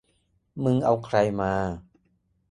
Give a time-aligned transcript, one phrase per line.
[0.63, 1.53] มึงเอาใครมา